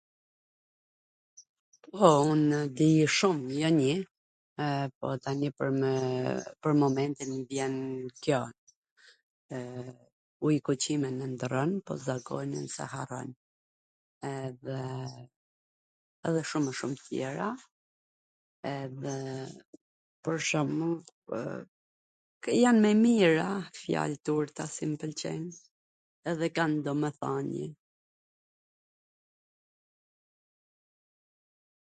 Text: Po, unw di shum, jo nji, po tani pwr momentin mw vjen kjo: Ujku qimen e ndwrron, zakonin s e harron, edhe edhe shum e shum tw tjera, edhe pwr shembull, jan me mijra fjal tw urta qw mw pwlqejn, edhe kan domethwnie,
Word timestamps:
Po, 1.95 2.09
unw 2.33 2.57
di 2.77 2.85
shum, 3.15 3.39
jo 3.61 3.69
nji, 3.77 3.93
po 4.97 5.07
tani 5.23 5.47
pwr 6.63 6.73
momentin 6.83 7.29
mw 7.33 7.41
vjen 7.49 7.73
kjo: 8.27 8.39
Ujku 10.49 10.73
qimen 10.85 11.15
e 11.25 11.27
ndwrron, 11.31 11.71
zakonin 12.05 12.65
s 12.75 12.77
e 12.85 12.87
harron, 12.93 13.29
edhe 14.45 14.77
edhe 16.31 16.41
shum 16.53 16.63
e 16.71 16.77
shum 16.79 16.91
tw 17.01 17.05
tjera, 17.09 17.49
edhe 18.81 19.15
pwr 20.23 20.37
shembull, 20.51 20.97
jan 22.61 22.77
me 22.87 22.91
mijra 23.03 23.49
fjal 23.81 24.11
tw 24.23 24.29
urta 24.39 24.65
qw 24.77 24.83
mw 24.93 25.05
pwlqejn, 25.05 25.45
edhe 26.35 26.47
kan 26.61 26.71
domethwnie, 26.89 27.69